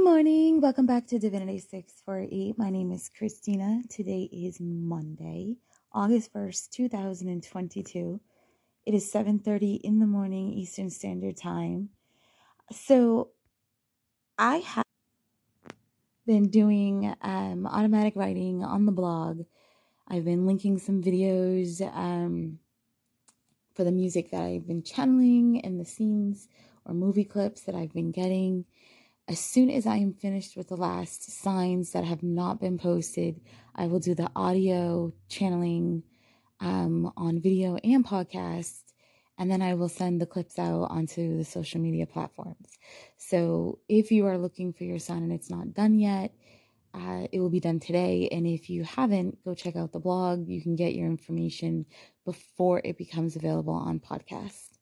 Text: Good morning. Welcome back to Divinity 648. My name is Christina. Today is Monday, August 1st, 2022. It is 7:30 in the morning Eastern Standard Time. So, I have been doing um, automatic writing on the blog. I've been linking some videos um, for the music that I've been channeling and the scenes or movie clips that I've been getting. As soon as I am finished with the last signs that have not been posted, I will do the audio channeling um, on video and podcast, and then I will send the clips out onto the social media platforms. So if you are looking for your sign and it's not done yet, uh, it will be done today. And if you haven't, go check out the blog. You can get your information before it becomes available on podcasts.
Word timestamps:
Good 0.00 0.06
morning. 0.06 0.62
Welcome 0.62 0.86
back 0.86 1.06
to 1.08 1.18
Divinity 1.18 1.58
648. 1.58 2.56
My 2.56 2.70
name 2.70 2.90
is 2.90 3.10
Christina. 3.14 3.82
Today 3.90 4.30
is 4.32 4.58
Monday, 4.58 5.58
August 5.92 6.32
1st, 6.32 6.70
2022. 6.70 8.18
It 8.86 8.94
is 8.94 9.12
7:30 9.12 9.74
in 9.84 9.98
the 9.98 10.06
morning 10.06 10.54
Eastern 10.54 10.88
Standard 10.88 11.36
Time. 11.36 11.90
So, 12.72 13.28
I 14.38 14.56
have 14.60 14.86
been 16.24 16.48
doing 16.48 17.14
um, 17.20 17.66
automatic 17.66 18.16
writing 18.16 18.64
on 18.64 18.86
the 18.86 18.92
blog. 18.92 19.42
I've 20.08 20.24
been 20.24 20.46
linking 20.46 20.78
some 20.78 21.02
videos 21.02 21.82
um, 21.94 22.58
for 23.74 23.84
the 23.84 23.92
music 23.92 24.30
that 24.30 24.40
I've 24.40 24.66
been 24.66 24.82
channeling 24.82 25.60
and 25.62 25.78
the 25.78 25.84
scenes 25.84 26.48
or 26.86 26.94
movie 26.94 27.24
clips 27.24 27.60
that 27.64 27.74
I've 27.74 27.92
been 27.92 28.12
getting. 28.12 28.64
As 29.30 29.38
soon 29.38 29.70
as 29.70 29.86
I 29.86 29.98
am 29.98 30.12
finished 30.12 30.56
with 30.56 30.66
the 30.66 30.76
last 30.76 31.30
signs 31.40 31.92
that 31.92 32.02
have 32.02 32.20
not 32.20 32.58
been 32.58 32.78
posted, 32.78 33.40
I 33.76 33.86
will 33.86 34.00
do 34.00 34.12
the 34.12 34.28
audio 34.34 35.12
channeling 35.28 36.02
um, 36.58 37.12
on 37.16 37.40
video 37.40 37.76
and 37.76 38.04
podcast, 38.04 38.82
and 39.38 39.48
then 39.48 39.62
I 39.62 39.74
will 39.74 39.88
send 39.88 40.20
the 40.20 40.26
clips 40.26 40.58
out 40.58 40.90
onto 40.90 41.36
the 41.36 41.44
social 41.44 41.80
media 41.80 42.06
platforms. 42.06 42.76
So 43.18 43.78
if 43.88 44.10
you 44.10 44.26
are 44.26 44.36
looking 44.36 44.72
for 44.72 44.82
your 44.82 44.98
sign 44.98 45.22
and 45.22 45.32
it's 45.32 45.48
not 45.48 45.74
done 45.74 46.00
yet, 46.00 46.34
uh, 46.92 47.28
it 47.30 47.38
will 47.38 47.50
be 47.50 47.60
done 47.60 47.78
today. 47.78 48.28
And 48.32 48.48
if 48.48 48.68
you 48.68 48.82
haven't, 48.82 49.44
go 49.44 49.54
check 49.54 49.76
out 49.76 49.92
the 49.92 50.00
blog. 50.00 50.48
You 50.48 50.60
can 50.60 50.74
get 50.74 50.96
your 50.96 51.06
information 51.06 51.86
before 52.24 52.80
it 52.82 52.98
becomes 52.98 53.36
available 53.36 53.74
on 53.74 54.00
podcasts. 54.00 54.79